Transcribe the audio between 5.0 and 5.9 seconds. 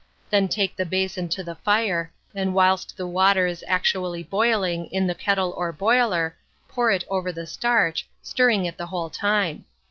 the kettle or